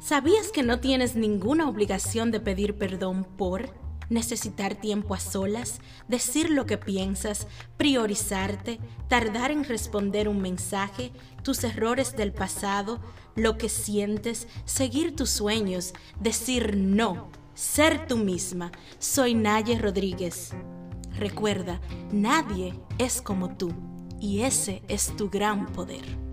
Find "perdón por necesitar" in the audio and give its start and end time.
2.78-4.74